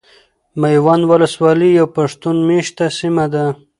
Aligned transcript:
ميوند 0.61 1.03
ولسوالي 1.11 1.69
يو 1.79 1.87
پښتون 1.97 2.35
ميشته 2.47 2.85
سيمه 2.99 3.25
ده. 3.33 3.45